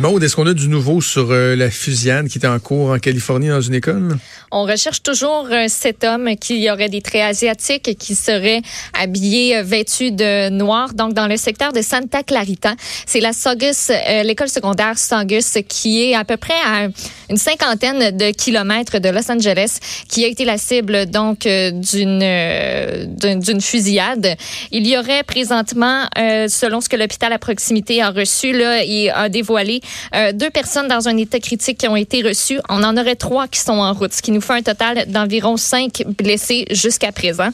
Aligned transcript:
Maud, 0.00 0.22
est-ce 0.22 0.36
qu'on 0.36 0.46
a 0.46 0.54
du 0.54 0.68
nouveau 0.68 1.00
sur 1.00 1.30
euh, 1.30 1.54
la 1.54 1.70
fusillade 1.70 2.28
qui 2.28 2.38
était 2.38 2.46
en 2.46 2.58
cours 2.58 2.90
en 2.90 2.98
Californie 2.98 3.48
dans 3.48 3.60
une 3.60 3.74
école? 3.74 4.16
On 4.56 4.66
recherche 4.66 5.02
toujours 5.02 5.48
euh, 5.50 5.64
cet 5.66 6.04
homme 6.04 6.36
qui 6.36 6.70
aurait 6.70 6.88
des 6.88 7.02
traits 7.02 7.22
asiatiques 7.22 7.88
et 7.88 7.96
qui 7.96 8.14
serait 8.14 8.62
habillé, 8.96 9.56
euh, 9.56 9.62
vêtu 9.64 10.12
de 10.12 10.48
noir. 10.48 10.94
Donc, 10.94 11.12
dans 11.12 11.26
le 11.26 11.36
secteur 11.36 11.72
de 11.72 11.82
Santa 11.82 12.22
Clarita, 12.22 12.74
c'est 13.04 13.18
la 13.18 13.32
Saugus, 13.32 13.90
l'école 14.22 14.48
secondaire 14.48 14.96
Saugus, 14.96 15.58
qui 15.68 16.04
est 16.04 16.14
à 16.14 16.24
peu 16.24 16.36
près 16.36 16.54
à 16.64 16.86
une 17.28 17.36
cinquantaine 17.36 18.16
de 18.16 18.30
kilomètres 18.30 19.00
de 19.00 19.08
Los 19.08 19.28
Angeles, 19.28 19.78
qui 20.08 20.24
a 20.24 20.28
été 20.28 20.44
la 20.44 20.56
cible 20.56 21.06
donc 21.06 21.40
d'une 21.40 22.24
d'une 23.16 23.60
fusillade. 23.60 24.36
Il 24.70 24.86
y 24.86 24.96
aurait 24.96 25.24
présentement, 25.24 26.06
selon 26.16 26.80
ce 26.80 26.88
que 26.88 26.96
l'hôpital 26.96 27.32
à 27.32 27.38
proximité 27.38 28.02
a 28.02 28.10
reçu, 28.10 28.52
là, 28.52 28.84
il 28.84 29.10
a 29.10 29.28
dévoilé 29.28 29.80
euh, 30.14 30.32
deux 30.32 30.50
personnes 30.50 30.88
dans 30.88 31.08
un 31.08 31.16
état 31.16 31.40
critique 31.40 31.78
qui 31.78 31.88
ont 31.88 31.96
été 31.96 32.22
reçues. 32.22 32.60
On 32.68 32.82
en 32.84 32.96
aurait 32.96 33.16
trois 33.16 33.48
qui 33.48 33.60
sont 33.60 33.72
en 33.72 33.92
route, 33.92 34.12
qui 34.12 34.30
nous 34.30 34.43
fait 34.44 34.52
un 34.54 34.62
total 34.62 35.04
d'environ 35.08 35.56
cinq 35.56 36.04
blessés 36.18 36.66
jusqu'à 36.70 37.12
présent. 37.12 37.48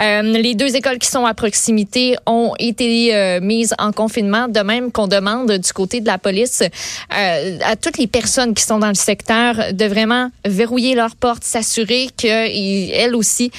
Euh, 0.00 0.22
les 0.22 0.54
deux 0.54 0.74
écoles 0.76 0.98
qui 0.98 1.08
sont 1.08 1.26
à 1.26 1.34
proximité 1.34 2.16
ont 2.26 2.54
été 2.58 3.14
euh, 3.14 3.40
mises 3.40 3.74
en 3.78 3.92
confinement, 3.92 4.48
de 4.48 4.60
même 4.60 4.92
qu'on 4.92 5.08
demande 5.08 5.52
du 5.52 5.72
côté 5.72 6.00
de 6.00 6.06
la 6.06 6.18
police 6.18 6.62
à 7.10 7.76
toutes 7.76 7.98
les 7.98 8.06
personnes 8.06 8.54
qui 8.54 8.62
sont 8.62 8.78
dans 8.78 8.88
le 8.88 8.94
secteur 8.94 9.72
de 9.72 9.84
vraiment 9.84 10.30
verrouiller 10.44 10.94
leurs 10.94 11.16
portes, 11.16 11.44
s'assurer 11.44 12.08
qu'elles 12.16 13.14
aussi 13.14 13.50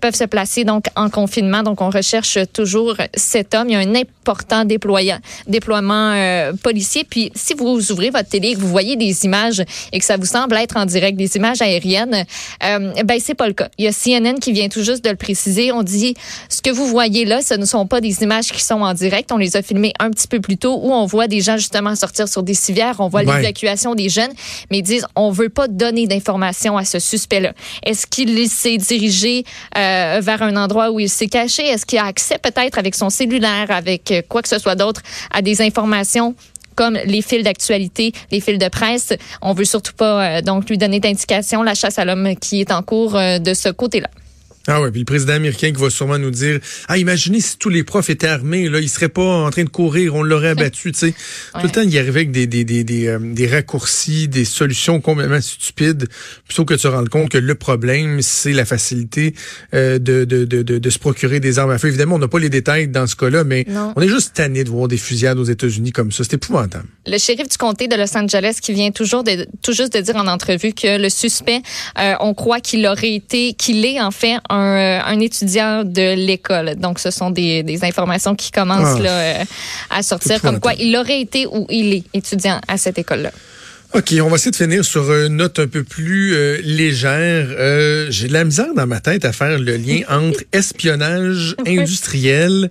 peuvent 0.00 0.14
se 0.14 0.24
placer 0.24 0.64
donc 0.64 0.86
en 0.96 1.10
confinement. 1.10 1.62
Donc 1.62 1.80
on 1.80 1.90
recherche 1.90 2.38
toujours 2.52 2.96
cet 3.14 3.54
homme. 3.54 3.68
Il 3.68 3.72
y 3.72 3.76
a 3.76 3.80
un 3.80 3.94
important 4.24 4.64
déploiement 4.64 6.14
policier. 6.62 7.04
Puis 7.04 7.30
si 7.34 7.54
vous 7.54 7.92
ouvrez 7.92 8.10
votre 8.10 8.28
télé 8.28 8.48
et 8.48 8.54
que 8.54 8.60
vous 8.60 8.68
voyez 8.68 8.96
des 8.96 9.24
images 9.24 9.62
et 9.92 9.98
que 9.98 10.04
ça 10.04 10.16
vous 10.16 10.24
semble 10.24 10.56
être 10.56 10.76
en 10.76 10.86
direct, 10.86 11.16
des 11.16 11.36
images 11.36 11.60
aériennes, 11.60 12.24
euh, 12.64 12.92
ben 13.04 13.18
c'est 13.20 13.34
pas 13.34 13.46
le 13.46 13.52
cas. 13.52 13.68
Il 13.78 13.84
y 13.84 13.88
a 13.88 13.92
CNN 13.92 14.38
qui 14.40 14.52
vient 14.52 14.68
tout 14.68 14.82
juste 14.82 15.04
de 15.04 15.10
le 15.10 15.16
préciser. 15.16 15.72
On 15.72 15.82
dit 15.82 16.14
ce 16.48 16.62
que 16.62 16.70
vous 16.70 16.86
voyez 16.86 17.24
là, 17.24 17.42
ce 17.42 17.54
ne 17.54 17.64
sont 17.64 17.86
pas 17.86 18.00
des 18.00 18.22
images 18.22 18.50
qui 18.50 18.62
sont 18.62 18.80
en 18.80 18.94
direct. 18.94 19.30
On 19.32 19.36
les 19.36 19.56
a 19.56 19.62
filmées 19.62 19.92
un 19.98 20.10
petit 20.10 20.28
peu 20.28 20.40
plus 20.40 20.56
tôt 20.56 20.78
où 20.82 20.92
on 20.92 21.06
voit 21.06 21.28
des 21.28 21.40
gens 21.40 21.56
justement 21.56 21.94
sortir 21.94 22.28
sur 22.28 22.42
des 22.42 22.54
civières, 22.54 22.96
on 22.98 23.08
voit 23.08 23.22
l'évacuation 23.22 23.94
des 23.94 24.08
jeunes, 24.08 24.32
mais 24.70 24.78
ils 24.78 24.82
disent 24.82 25.06
on 25.16 25.30
veut 25.30 25.48
pas 25.48 25.68
donner 25.68 26.06
d'informations 26.06 26.76
à 26.76 26.84
ce 26.84 26.98
suspect-là. 26.98 27.52
Est-ce 27.84 28.06
qu'il 28.06 28.48
s'est 28.48 28.78
dirigé 28.78 29.44
euh, 29.76 30.20
vers 30.22 30.42
un 30.42 30.56
endroit 30.56 30.90
où 30.90 31.00
il 31.00 31.08
s'est 31.08 31.26
caché? 31.26 31.66
Est-ce 31.66 31.86
qu'il 31.86 31.98
a 31.98 32.06
accès 32.06 32.38
peut-être 32.38 32.78
avec 32.78 32.94
son 32.94 33.10
cellulaire, 33.10 33.66
avec 33.70 34.10
euh, 34.10 34.13
quoi 34.22 34.42
que 34.42 34.48
ce 34.48 34.58
soit 34.58 34.74
d'autre 34.74 35.02
à 35.32 35.42
des 35.42 35.62
informations 35.62 36.34
comme 36.74 36.98
les 37.04 37.22
fils 37.22 37.44
d'actualité, 37.44 38.12
les 38.30 38.40
fils 38.40 38.58
de 38.58 38.68
presse. 38.68 39.12
On 39.42 39.52
veut 39.52 39.64
surtout 39.64 39.94
pas 39.94 40.38
euh, 40.38 40.42
donc 40.42 40.68
lui 40.68 40.78
donner 40.78 41.00
d'indications. 41.00 41.62
La 41.62 41.74
chasse 41.74 41.98
à 41.98 42.04
l'homme 42.04 42.34
qui 42.36 42.60
est 42.60 42.72
en 42.72 42.82
cours 42.82 43.16
euh, 43.16 43.38
de 43.38 43.54
ce 43.54 43.68
côté-là. 43.68 44.08
Ah 44.66 44.80
ouais, 44.80 44.90
puis 44.90 45.00
le 45.00 45.04
président 45.04 45.34
américain 45.34 45.72
qui 45.72 45.80
va 45.80 45.90
sûrement 45.90 46.18
nous 46.18 46.30
dire 46.30 46.58
Ah, 46.88 46.96
imaginez 46.96 47.40
si 47.40 47.58
tous 47.58 47.68
les 47.68 47.84
profs 47.84 48.08
étaient 48.08 48.26
armés, 48.26 48.68
là, 48.68 48.80
ils 48.80 48.88
seraient 48.88 49.10
pas 49.10 49.22
en 49.22 49.50
train 49.50 49.64
de 49.64 49.68
courir, 49.68 50.14
on 50.14 50.22
l'aurait 50.22 50.48
abattu, 50.50 50.92
tu 50.92 50.98
sais. 50.98 51.14
Tout 51.54 51.66
le 51.66 51.70
temps, 51.70 51.82
il 51.82 51.98
arrivait 51.98 52.20
avec 52.20 52.30
des, 52.30 52.46
des, 52.46 52.64
des, 52.64 52.82
des, 52.82 53.08
euh, 53.08 53.18
des, 53.20 53.46
raccourcis, 53.46 54.28
des 54.28 54.44
solutions 54.44 55.00
complètement 55.00 55.40
stupides, 55.40 56.08
plutôt 56.46 56.64
que 56.64 56.74
de 56.74 56.78
se 56.78 56.88
rendre 56.88 57.10
compte 57.10 57.28
que 57.30 57.38
le 57.38 57.54
problème, 57.54 58.22
c'est 58.22 58.52
la 58.52 58.64
facilité 58.64 59.34
euh, 59.74 59.98
de, 59.98 60.24
de, 60.24 60.44
de, 60.44 60.62
de, 60.62 60.90
se 60.90 60.98
procurer 60.98 61.40
des 61.40 61.58
armes 61.58 61.70
à 61.70 61.78
feu. 61.78 61.88
Évidemment, 61.88 62.16
on 62.16 62.20
n'a 62.20 62.28
pas 62.28 62.38
les 62.38 62.50
détails 62.50 62.88
dans 62.88 63.06
ce 63.06 63.16
cas-là, 63.16 63.44
mais 63.44 63.66
on 63.96 64.00
est 64.00 64.08
juste 64.08 64.34
tanné 64.34 64.64
de 64.64 64.70
voir 64.70 64.88
des 64.88 64.96
fusillades 64.96 65.38
aux 65.38 65.44
États-Unis 65.44 65.92
comme 65.92 66.10
ça. 66.10 66.24
C'est 66.24 66.34
épouvantable. 66.34 66.86
Le 67.06 67.18
shérif 67.18 67.48
du 67.48 67.56
comté 67.58 67.86
de 67.86 67.96
Los 67.96 68.16
Angeles 68.16 68.58
qui 68.62 68.72
vient 68.72 68.90
toujours 68.90 69.24
de, 69.24 69.46
tout 69.62 69.72
juste 69.72 69.92
de 69.92 70.00
dire 70.00 70.16
en 70.16 70.26
entrevue 70.26 70.72
que 70.72 70.98
le 70.98 71.10
suspect, 71.10 71.60
euh, 71.98 72.14
on 72.20 72.32
croit 72.32 72.60
qu'il 72.60 72.86
aurait 72.86 73.12
été, 73.12 73.52
qu'il 73.52 73.84
est 73.84 74.00
en 74.00 74.10
fait 74.10 74.36
un, 74.54 75.20
étudiant 75.20 75.84
de 75.84 76.14
l'école. 76.14 76.74
Donc, 76.76 76.98
ce 76.98 77.10
sont 77.10 77.30
des, 77.30 77.78
informations 77.82 78.34
qui 78.34 78.50
commencent 78.50 78.98
ah. 78.98 79.02
là, 79.02 79.10
euh, 79.10 79.44
à 79.90 80.02
sortir, 80.02 80.40
comme 80.40 80.60
quoi 80.60 80.72
il 80.74 80.96
aurait 80.96 81.20
été 81.20 81.46
ou 81.46 81.66
il 81.70 81.94
est 81.94 82.04
étudiant 82.14 82.60
à 82.68 82.76
cette 82.76 82.98
école-là. 82.98 83.30
OK, 83.92 84.12
on 84.20 84.28
va 84.28 84.36
essayer 84.36 84.50
de 84.50 84.56
finir 84.56 84.84
sur 84.84 85.12
une 85.12 85.36
note 85.36 85.58
un 85.60 85.68
peu 85.68 85.84
plus 85.84 86.34
euh, 86.34 86.60
légère. 86.64 87.46
J'ai 88.10 88.28
de 88.28 88.32
la 88.32 88.44
misère 88.44 88.74
dans 88.74 88.86
ma 88.86 89.00
tête 89.00 89.24
à 89.24 89.32
faire 89.32 89.58
le 89.58 89.76
lien 89.76 90.00
entre 90.08 90.40
espionnage 90.52 91.54
industriel 91.66 92.70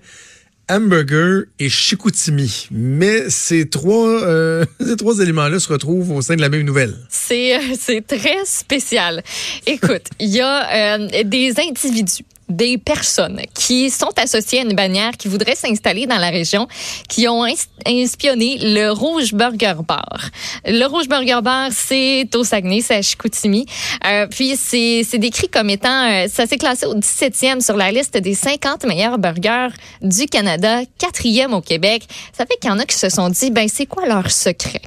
hamburger 0.69 1.43
et 1.59 1.69
Chicoutimi. 1.69 2.67
Mais 2.71 3.29
ces 3.29 3.69
trois, 3.69 4.23
euh, 4.23 4.65
ces 4.79 4.95
trois 4.95 5.19
éléments-là 5.19 5.59
se 5.59 5.71
retrouvent 5.71 6.11
au 6.11 6.21
sein 6.21 6.35
de 6.35 6.41
la 6.41 6.49
même 6.49 6.63
nouvelle. 6.63 6.95
C'est, 7.09 7.55
euh, 7.55 8.01
très 8.07 8.45
spécial. 8.45 9.23
Écoute, 9.65 10.07
il 10.19 10.29
y 10.29 10.41
a 10.41 10.97
euh, 10.97 11.23
des 11.23 11.53
individus 11.59 12.23
des 12.49 12.77
personnes 12.77 13.41
qui 13.53 13.89
sont 13.89 14.11
associées 14.17 14.59
à 14.59 14.63
une 14.63 14.75
bannière 14.75 15.11
qui 15.17 15.27
voudraient 15.27 15.55
s'installer 15.55 16.05
dans 16.05 16.17
la 16.17 16.29
région, 16.29 16.67
qui 17.09 17.27
ont 17.27 17.45
inspionné 17.85 18.57
le 18.61 18.91
Rouge 18.91 19.33
Burger 19.33 19.75
Bar. 19.87 20.29
Le 20.65 20.85
Rouge 20.85 21.07
Burger 21.07 21.39
Bar, 21.41 21.69
c'est 21.71 22.29
au 22.35 22.43
Saguenay, 22.43 22.81
c'est 22.81 22.95
à 22.95 23.01
Chicoutimi. 23.01 23.65
Euh, 24.05 24.27
puis 24.27 24.55
c'est 24.57 25.17
décrit 25.17 25.49
comme 25.49 25.69
étant, 25.69 26.09
euh, 26.09 26.27
ça 26.27 26.45
s'est 26.45 26.57
classé 26.57 26.85
au 26.85 26.95
17e 26.95 27.61
sur 27.61 27.77
la 27.77 27.91
liste 27.91 28.17
des 28.17 28.33
50 28.33 28.85
meilleurs 28.85 29.17
burgers 29.17 29.69
du 30.01 30.25
Canada, 30.25 30.81
quatrième 30.97 31.53
au 31.53 31.61
Québec. 31.61 32.03
Ça 32.37 32.45
fait 32.45 32.57
qu'il 32.59 32.69
y 32.69 32.73
en 32.73 32.79
a 32.79 32.85
qui 32.85 32.97
se 32.97 33.09
sont 33.09 33.29
dit, 33.29 33.51
ben 33.51 33.67
c'est 33.67 33.85
quoi 33.85 34.05
leur 34.05 34.31
secret? 34.31 34.81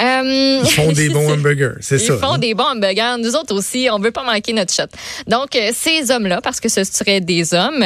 Euh, 0.00 0.60
ils 0.64 0.70
font 0.70 0.92
des 0.92 1.08
bons 1.10 1.30
hamburgers, 1.32 1.74
c'est 1.80 1.98
ça. 1.98 2.14
Ils 2.14 2.18
font 2.18 2.38
des 2.38 2.54
bons 2.54 2.64
hamburgers. 2.64 3.16
Nous 3.18 3.34
autres 3.36 3.54
aussi, 3.54 3.88
on 3.92 3.98
veut 3.98 4.10
pas 4.10 4.24
manquer 4.24 4.52
notre 4.52 4.72
shot. 4.72 4.84
Donc, 5.26 5.54
euh, 5.56 5.70
ces 5.74 6.10
hommes-là, 6.10 6.40
parce 6.40 6.60
que 6.60 6.68
ce 6.68 6.84
seraient 6.84 7.20
des 7.20 7.54
hommes, 7.54 7.84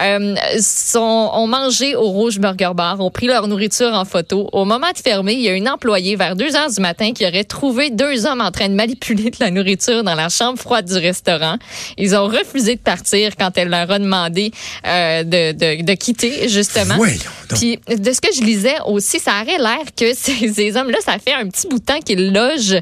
euh, 0.00 0.34
sont, 0.60 1.30
ont 1.34 1.46
mangé 1.46 1.94
au 1.94 2.08
Rouge 2.08 2.38
Burger 2.38 2.70
Bar, 2.74 3.00
ont 3.00 3.10
pris 3.10 3.26
leur 3.26 3.46
nourriture 3.46 3.92
en 3.92 4.04
photo. 4.04 4.48
Au 4.52 4.64
moment 4.64 4.90
de 4.92 4.98
fermer, 4.98 5.34
il 5.34 5.42
y 5.42 5.48
a 5.48 5.54
une 5.54 5.68
employée 5.68 6.16
vers 6.16 6.36
2 6.36 6.56
heures 6.56 6.70
du 6.70 6.80
matin 6.80 7.12
qui 7.12 7.26
aurait 7.26 7.44
trouvé 7.44 7.90
deux 7.90 8.26
hommes 8.26 8.40
en 8.40 8.50
train 8.50 8.68
de 8.68 8.74
manipuler 8.74 9.30
de 9.30 9.36
la 9.40 9.50
nourriture 9.50 10.02
dans 10.02 10.14
la 10.14 10.28
chambre 10.28 10.58
froide 10.58 10.86
du 10.86 10.96
restaurant. 10.96 11.56
Ils 11.98 12.14
ont 12.14 12.26
refusé 12.26 12.76
de 12.76 12.80
partir 12.80 13.36
quand 13.36 13.50
elle 13.56 13.68
leur 13.68 13.90
a 13.90 13.98
demandé 13.98 14.52
euh, 14.86 15.24
de, 15.24 15.52
de, 15.52 15.82
de, 15.82 15.92
quitter, 15.94 16.48
justement. 16.48 16.96
Puis, 17.54 17.78
de 17.88 18.12
ce 18.12 18.20
que 18.20 18.32
je 18.34 18.42
lisais 18.42 18.76
aussi, 18.86 19.18
ça 19.18 19.42
aurait 19.42 19.58
l'air 19.58 19.84
que 19.96 20.14
ces, 20.14 20.52
ces 20.52 20.76
hommes-là, 20.76 20.98
ça 21.04 21.18
fait 21.18 21.34
un 21.34 21.49
petit 21.50 21.68
bout 21.68 21.78
de 21.78 21.84
temps 21.84 22.00
qu'il 22.00 22.32
loge 22.32 22.80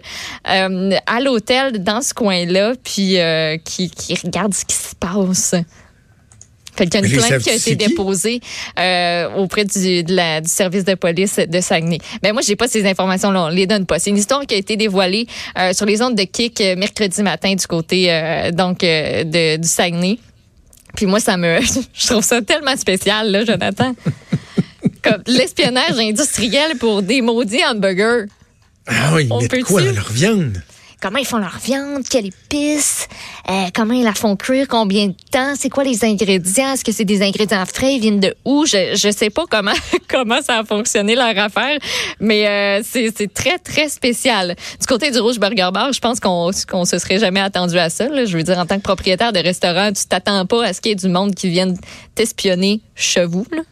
euh, 0.48 0.90
à 1.06 1.20
l'hôtel 1.20 1.82
dans 1.82 2.00
ce 2.00 2.14
coin-là, 2.14 2.74
puis 2.82 3.18
euh, 3.18 3.56
qui, 3.58 3.90
qui 3.90 4.14
regarde 4.14 4.54
ce 4.54 4.64
qui 4.64 4.76
se 4.76 4.94
passe. 4.94 5.54
Fait 6.78 6.86
qu'il 6.86 7.00
y 7.00 7.04
a 7.04 7.06
une 7.06 7.12
plainte 7.12 7.42
qui 7.42 7.50
a 7.50 7.54
été 7.54 7.74
déposée 7.74 8.40
euh, 8.78 9.34
auprès 9.34 9.64
du, 9.64 10.04
de 10.04 10.14
la, 10.14 10.40
du 10.40 10.48
service 10.48 10.84
de 10.84 10.94
police 10.94 11.36
de 11.36 11.60
Saguenay. 11.60 11.98
Mais 12.22 12.32
moi, 12.32 12.40
j'ai 12.40 12.54
pas 12.54 12.68
ces 12.68 12.86
informations-là. 12.86 13.46
On 13.46 13.48
les 13.48 13.66
donne 13.66 13.84
pas. 13.84 13.98
C'est 13.98 14.10
une 14.10 14.16
histoire 14.16 14.46
qui 14.46 14.54
a 14.54 14.58
été 14.58 14.76
dévoilée 14.76 15.26
euh, 15.58 15.72
sur 15.72 15.86
les 15.86 16.00
ondes 16.02 16.14
de 16.14 16.22
Kik 16.22 16.60
euh, 16.60 16.76
mercredi 16.76 17.20
matin 17.24 17.52
du 17.52 17.66
côté 17.66 18.12
euh, 18.12 18.52
donc 18.52 18.78
de, 18.80 19.56
du 19.56 19.66
Saguenay. 19.66 20.18
Puis 20.94 21.06
moi, 21.06 21.18
ça 21.18 21.36
me, 21.36 21.58
je 21.94 22.06
trouve 22.06 22.22
ça 22.22 22.40
tellement 22.42 22.76
spécial, 22.76 23.28
là, 23.32 23.44
Jonathan. 23.44 23.92
Comme 25.02 25.22
l'espionnage 25.26 25.98
industriel 25.98 26.76
pour 26.78 27.02
des 27.02 27.22
maudits 27.22 27.64
hamburgers. 27.64 28.26
Ah 28.88 29.12
oui, 29.14 29.28
ils 29.30 29.42
mettent 29.42 29.64
quoi 29.64 29.82
dans 29.82 29.92
leur 29.92 30.10
viande? 30.10 30.62
Comment 31.00 31.18
ils 31.18 31.26
font 31.26 31.38
leur 31.38 31.58
viande? 31.62 32.02
Quelle 32.10 32.26
épice? 32.26 33.06
Euh, 33.48 33.66
comment 33.72 33.94
ils 33.94 34.02
la 34.02 34.14
font 34.14 34.34
cuire? 34.34 34.66
Combien 34.66 35.06
de 35.06 35.14
temps? 35.30 35.54
C'est 35.56 35.68
quoi 35.68 35.84
les 35.84 36.04
ingrédients? 36.04 36.72
Est-ce 36.72 36.84
que 36.84 36.90
c'est 36.90 37.04
des 37.04 37.22
ingrédients 37.22 37.64
frais? 37.66 37.94
Ils 37.94 38.00
viennent 38.00 38.18
de 38.18 38.34
où? 38.44 38.66
Je, 38.66 38.96
je 38.96 39.12
sais 39.12 39.30
pas 39.30 39.44
comment, 39.48 39.74
comment 40.08 40.42
ça 40.42 40.58
a 40.58 40.64
fonctionné 40.64 41.14
leur 41.14 41.38
affaire, 41.38 41.78
mais 42.18 42.48
euh, 42.48 42.82
c'est 42.84 43.32
très, 43.32 43.58
très 43.58 43.88
spécial. 43.88 44.56
Du 44.80 44.86
côté 44.88 45.12
du 45.12 45.20
Rouge 45.20 45.38
Burger 45.38 45.70
Bar, 45.72 45.92
je 45.92 46.00
pense 46.00 46.18
qu'on 46.18 46.50
qu'on 46.68 46.84
se 46.84 46.98
serait 46.98 47.20
jamais 47.20 47.40
attendu 47.40 47.78
à 47.78 47.90
ça. 47.90 48.08
Là. 48.08 48.24
Je 48.24 48.36
veux 48.36 48.42
dire, 48.42 48.58
en 48.58 48.66
tant 48.66 48.76
que 48.76 48.82
propriétaire 48.82 49.32
de 49.32 49.38
restaurant, 49.38 49.92
tu 49.92 50.04
t'attends 50.06 50.46
pas 50.46 50.64
à 50.64 50.72
ce 50.72 50.80
qu'il 50.80 50.90
y 50.90 50.92
ait 50.92 50.96
du 50.96 51.08
monde 51.08 51.32
qui 51.32 51.48
vienne 51.48 51.78
t'espionner 52.16 52.80
chez 52.96 53.24
vous. 53.24 53.46
Là. 53.52 53.62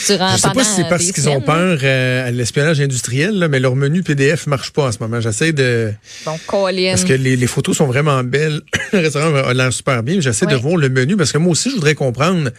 Je 0.00 0.04
sais 0.06 0.18
pas 0.18 0.64
si 0.64 0.70
c'est 0.76 0.88
parce 0.88 1.06
des 1.06 1.12
qu'ils 1.12 1.28
ont 1.28 1.40
peur 1.40 1.78
euh, 1.82 2.28
à 2.28 2.30
l'espionnage 2.30 2.80
industriel, 2.80 3.38
là, 3.38 3.48
mais 3.48 3.60
leur 3.60 3.76
menu 3.76 4.02
PDF 4.02 4.46
marche 4.46 4.70
pas 4.72 4.84
en 4.88 4.92
ce 4.92 4.98
moment. 5.00 5.20
J'essaie 5.20 5.52
de... 5.52 5.92
Bon, 6.24 6.38
Colin. 6.46 6.90
Parce 6.90 7.04
que 7.04 7.12
les, 7.12 7.36
les 7.36 7.46
photos 7.46 7.76
sont 7.76 7.86
vraiment 7.86 8.22
belles. 8.24 8.60
le 8.92 8.98
restaurant 9.00 9.34
a 9.34 9.54
l'air 9.54 9.72
super 9.72 10.02
bien. 10.02 10.20
J'essaie 10.20 10.46
de 10.46 10.54
voir 10.56 10.76
le 10.76 10.88
menu 10.88 11.16
parce 11.16 11.32
que 11.32 11.38
moi 11.38 11.52
aussi, 11.52 11.70
je 11.70 11.74
voudrais 11.74 11.94
comprendre 11.94 12.50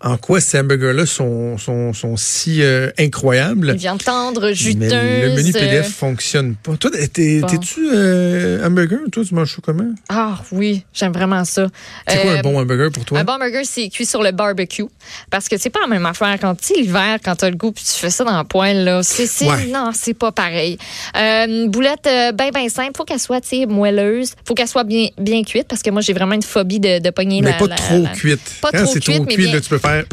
en 0.00 0.16
quoi 0.16 0.40
ces 0.40 0.58
hamburgers-là 0.58 1.06
sont, 1.06 1.58
sont, 1.58 1.92
sont 1.92 2.16
si 2.16 2.62
euh, 2.62 2.90
incroyables. 2.98 3.74
Viande 3.76 4.02
tendre, 4.02 4.52
juteuse. 4.52 4.76
Mais 4.92 5.26
le 5.28 5.34
menu 5.34 5.50
euh, 5.50 5.52
PDF 5.60 5.90
fonctionne 5.94 6.54
pas. 6.56 6.76
Toi, 6.76 6.90
t'es- 7.12 7.40
Bon. 7.40 7.46
t'es-tu 7.46 7.88
euh, 7.92 8.66
hamburger? 8.66 8.98
Toi, 9.12 9.24
tu 9.26 9.34
manges 9.34 9.54
ça 9.54 9.62
comment? 9.62 9.90
Ah 10.08 10.40
oui, 10.52 10.84
j'aime 10.92 11.12
vraiment 11.12 11.44
ça. 11.44 11.68
C'est 12.08 12.20
quoi 12.22 12.30
Euh, 12.32 12.38
un 12.38 12.42
bon 12.42 12.58
hamburger 12.58 12.90
pour 12.90 13.04
toi? 13.04 13.18
Un 13.20 13.24
bon 13.24 13.38
burger, 13.38 13.62
c'est 13.64 13.88
cuit 13.88 14.06
sur 14.06 14.22
le 14.22 14.30
barbecue. 14.32 14.84
Parce 15.30 15.48
que 15.48 15.56
c'est 15.58 15.70
pas 15.70 15.80
la 15.80 15.86
même 15.86 16.06
affaire. 16.06 16.36
Quand 16.40 16.54
tu 16.70 16.74
sais, 16.76 16.80
l'hiver, 16.80 17.18
quand 17.24 17.36
tu 17.36 17.44
as 17.44 17.50
le 17.50 17.56
goût 17.56 17.72
puis 17.72 17.84
tu 17.84 17.92
fais 17.92 18.10
ça 18.10 18.24
dans 18.24 18.36
la 18.36 18.44
poêle, 18.44 18.84
là, 18.84 19.02
c'est, 19.02 19.26
c'est- 19.26 19.48
Ouais. 19.48 19.66
non, 19.66 19.90
c'est 19.94 20.14
pas 20.14 20.32
pareil. 20.32 20.78
Euh, 21.16 21.46
une 21.46 21.68
boulette 21.70 22.06
euh, 22.06 22.32
ben, 22.32 22.50
ben 22.52 22.68
simple. 22.68 22.92
Faut 22.96 23.04
qu'elle 23.04 23.18
soit, 23.20 23.40
moelleuse. 23.68 24.32
Faut 24.46 24.54
qu'elle 24.54 24.68
soit 24.68 24.84
bien, 24.84 25.08
bien 25.18 25.42
cuite 25.42 25.66
parce 25.68 25.82
que 25.82 25.90
moi, 25.90 26.00
j'ai 26.02 26.12
vraiment 26.12 26.34
une 26.34 26.42
phobie 26.42 26.80
de, 26.80 26.98
de 26.98 27.10
pogner 27.10 27.40
mais 27.42 27.50
la- 27.52 27.56
pas 27.56 27.66
la- 27.66 27.74
trop 27.76 28.02
la- 28.02 28.08
cuite. 28.10 28.40
Pas 28.60 28.70
Quand 28.72 28.84
trop 28.84 28.92
c'est 28.92 29.00
cuite, 29.00 29.16
trop 29.16 29.24
mais 29.24 29.34
cuit, 29.34 29.44
bien- 29.44 29.54
là, 29.54 29.60
tu 29.60 29.68
peux 29.68 29.78
faire 29.78 30.04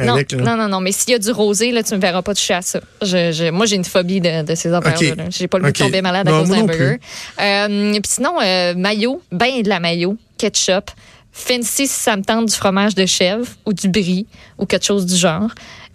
Non, 0.00 0.14
avec. 0.14 0.32
non, 0.32 0.56
non, 0.56 0.68
non. 0.68 0.80
Mais 0.80 0.92
s'il 0.92 1.10
y 1.10 1.14
a 1.14 1.18
du 1.18 1.30
rosé, 1.30 1.72
là, 1.72 1.82
tu 1.82 1.94
me 1.94 2.00
verras 2.00 2.22
pas 2.22 2.34
toucher 2.34 2.54
à 2.54 2.62
ça. 2.62 2.80
Je, 3.02 3.32
je- 3.32 3.50
moi, 3.50 3.66
j'ai 3.66 3.76
une 3.76 3.84
phobie 3.84 4.20
de, 4.20 4.42
de 4.42 4.54
ces 4.54 4.72
hamburgers. 4.74 5.14
là 5.16 5.24
J'ai 5.30 5.48
pas 5.48 5.58
le 5.58 5.64
goût 5.64 5.72
de 5.72 5.76
tomber 5.78 6.02
malade 6.02 6.28
à 6.28 6.30
Non, 6.30 6.38
cause 6.40 6.48
moi 6.48 6.56
d'un 6.58 6.64
burger. 6.66 6.96
Euh, 7.40 7.92
puis 7.92 8.02
sinon, 8.06 8.34
euh, 8.42 8.74
mayo, 8.76 9.20
ben 9.32 9.62
de 9.62 9.68
la 9.68 9.80
mayo, 9.80 10.16
ketchup. 10.38 10.90
Fancy 11.32 11.86
si 11.86 11.88
ça 11.88 12.16
me 12.16 12.22
tente 12.22 12.46
du 12.46 12.54
fromage 12.54 12.94
de 12.94 13.04
chèvre 13.06 13.46
ou 13.66 13.72
du 13.72 13.88
brie 13.88 14.26
ou 14.58 14.64
quelque 14.66 14.84
chose 14.86 15.04
du 15.06 15.14
genre. 15.16 15.42
Moi, 15.42 15.50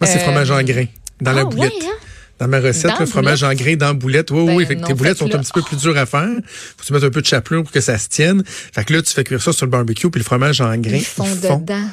c'est 0.06 0.18
Euh, 0.19 0.24
fromage 0.24 0.51
en 0.51 0.62
grain 0.63 0.86
dans 1.19 1.31
la 1.34 1.42
ah, 1.42 1.45
boulette. 1.45 1.74
ouais, 1.74 1.86
hein? 1.88 1.98
Dans 2.40 2.48
ma 2.48 2.60
recette, 2.60 2.92
Dans 2.92 3.00
le 3.00 3.06
fromage 3.06 3.44
en 3.44 3.54
grain 3.54 3.75
dans 3.75 3.88
la 3.88 3.94
boulette. 3.94 4.31
Oui, 4.31 4.45
Ben 4.45 4.56
oui, 4.56 4.66
fait 4.66 4.75
que 4.75 4.81
non, 4.81 4.88
tes 4.88 4.94
boulettes 4.94 5.18
sont 5.18 5.34
un 5.34 5.40
petit 5.40 5.51
peu 5.54 5.62
plus 5.62 5.78
dures 5.78 5.98
à 5.98 6.06
faire. 6.06 6.30
Faut 6.45 6.81
que 6.81 6.86
tu 6.88 6.94
mettes 6.94 7.04
un 7.04 7.10
peu 7.10 7.22
de 7.22 7.25
chapelure 7.25 7.63
pour 7.63 7.72
que 7.72 7.81
ça 7.81 7.98
se 7.98 8.07
tienne. 8.10 8.44
Fait 8.45 8.84
que 8.86 8.94
là, 8.94 9.01
tu 9.01 9.13
fais 9.13 9.24
cuire 9.24 9.42
ça 9.42 9.54
sur 9.54 9.66
le 9.66 9.72
barbecue, 9.72 10.10
puis 10.10 10.19
le 10.19 10.25
fromage 10.25 10.62
en 10.62 10.75
grain. 10.78 10.95
Ils 10.98 11.04
font 11.06 11.25
il 11.25 11.38
fond. 11.40 11.57
dedans. 11.60 11.88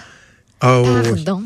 Ah, 0.61 0.81
oui. 0.81 0.89
Pardon. 1.25 1.43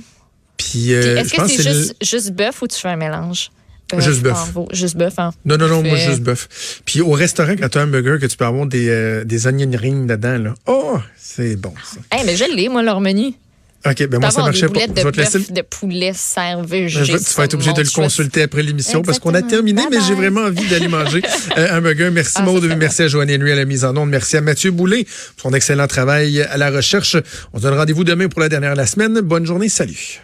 Puis, 0.56 0.95
euh, 0.95 1.17
Est-ce 1.19 1.35
que 1.35 1.47
c'est 1.49 1.56
c'est 1.56 1.73
juste, 1.73 1.95
juste 2.03 2.31
bœuf 2.33 2.62
ou 2.62 2.67
tu 2.69 2.79
fais 2.79 2.89
un 2.89 2.97
mélange? 2.97 3.51
Juste 4.00 4.23
bœuf. 4.23 4.52
Juste 4.73 4.96
bœuf, 4.96 5.14
hein? 5.19 5.32
Non, 5.44 5.56
non, 5.56 5.69
non, 5.69 5.82
moi, 5.82 5.96
juste 5.96 6.20
bœuf. 6.23 6.81
Puis 6.85 7.00
au 7.00 7.11
restaurant, 7.12 7.55
quand 7.58 7.69
tu 7.69 7.79
as 7.79 7.82
un 7.82 7.87
burger, 7.87 8.17
que 8.20 8.26
tu 8.26 8.37
peux 8.37 8.44
avoir 8.46 8.67
des, 8.67 8.88
euh, 8.88 9.25
des 9.25 9.46
onion 9.46 9.70
rings 9.79 10.06
dedans, 10.06 10.38
là. 10.38 10.55
Oh, 10.67 10.99
c'est 11.19 11.56
bon, 11.56 11.73
ça. 11.85 11.96
Eh, 12.20 12.25
mais 12.25 12.37
je 12.37 12.44
l'ai, 12.55 12.69
moi, 12.69 12.82
leur 12.82 13.00
menu. 13.00 13.32
OK, 13.87 14.06
ben 14.06 14.19
moi, 14.19 14.31
ça 14.31 14.41
marchait 14.41 14.62
pas. 14.67 14.73
boulettes 14.73 14.93
Je 14.96 15.02
vais 15.02 15.12
te 15.12 15.20
laisser 15.20 15.52
de 15.52 15.61
poulet 15.61 16.12
vais- 17.12 17.19
tu 17.19 17.35
vas 17.35 17.44
être 17.44 17.52
obligé 17.52 17.73
de 17.75 17.82
le 17.82 17.91
consulter 17.91 18.41
après 18.43 18.62
l'émission 18.62 19.02
parce 19.02 19.19
qu'on 19.19 19.35
a 19.35 19.43
terminé, 19.43 19.82
mais 19.91 19.99
j'ai 20.08 20.14
vraiment 20.14 20.41
envie 20.41 20.67
d'aller 20.70 20.88
manger 20.88 21.20
euh, 21.58 21.69
un 21.70 21.82
burger. 21.82 22.08
Merci 22.11 22.37
Ah, 22.37 22.43
Maud, 22.44 22.64
merci 22.79 23.02
à 23.02 23.08
Joanne 23.08 23.31
Henry 23.31 23.52
à 23.52 23.56
la 23.56 23.67
mise 23.67 23.85
en 23.85 23.94
onde, 23.94 24.08
merci 24.08 24.38
à 24.38 24.41
Mathieu 24.41 24.70
Boulay 24.70 25.05
pour 25.37 25.50
son 25.50 25.55
excellent 25.55 25.87
travail 25.87 26.41
à 26.41 26.56
la 26.56 26.70
recherche. 26.70 27.14
On 27.52 27.58
se 27.58 27.62
donne 27.64 27.75
rendez-vous 27.75 28.05
demain 28.05 28.29
pour 28.29 28.41
la 28.41 28.49
dernière 28.49 28.73
de 28.73 28.79
la 28.79 28.87
semaine. 28.87 29.20
Bonne 29.20 29.44
journée, 29.44 29.69
salut. 29.69 30.23